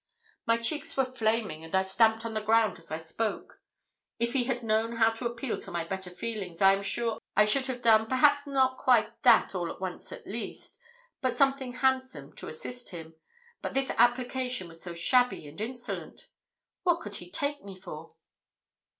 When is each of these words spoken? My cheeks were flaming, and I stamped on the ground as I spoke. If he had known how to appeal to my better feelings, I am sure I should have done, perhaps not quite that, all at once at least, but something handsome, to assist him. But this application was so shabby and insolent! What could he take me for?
My 0.47 0.57
cheeks 0.57 0.97
were 0.97 1.05
flaming, 1.05 1.63
and 1.63 1.75
I 1.75 1.83
stamped 1.83 2.25
on 2.25 2.33
the 2.33 2.41
ground 2.41 2.79
as 2.79 2.89
I 2.89 2.97
spoke. 2.97 3.61
If 4.17 4.33
he 4.33 4.45
had 4.45 4.63
known 4.63 4.95
how 4.95 5.11
to 5.11 5.27
appeal 5.27 5.61
to 5.61 5.69
my 5.69 5.83
better 5.83 6.09
feelings, 6.09 6.59
I 6.59 6.73
am 6.73 6.81
sure 6.81 7.19
I 7.35 7.45
should 7.45 7.67
have 7.67 7.83
done, 7.83 8.07
perhaps 8.07 8.47
not 8.47 8.79
quite 8.79 9.21
that, 9.21 9.53
all 9.53 9.69
at 9.71 9.79
once 9.79 10.11
at 10.11 10.25
least, 10.25 10.79
but 11.21 11.35
something 11.35 11.73
handsome, 11.73 12.33
to 12.37 12.47
assist 12.47 12.89
him. 12.89 13.13
But 13.61 13.75
this 13.75 13.91
application 13.91 14.67
was 14.69 14.81
so 14.81 14.95
shabby 14.95 15.47
and 15.47 15.61
insolent! 15.61 16.29
What 16.81 17.01
could 17.01 17.17
he 17.17 17.29
take 17.29 17.63
me 17.63 17.79
for? 17.79 18.15